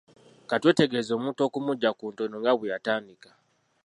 Ka 0.49 0.55
twetegereze 0.61 1.11
omuntu 1.13 1.39
okumuggya 1.47 1.89
ku 1.97 2.05
ntono 2.11 2.35
nga 2.41 2.53
bwe 2.57 2.71
yatandika. 2.73 3.29